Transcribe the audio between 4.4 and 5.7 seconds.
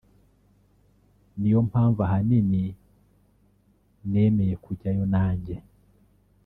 kujyayo nanjye